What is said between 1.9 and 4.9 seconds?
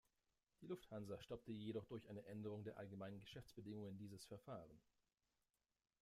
eine Änderung der Allgemeinen Geschäftsbedingungen dieses Verfahren.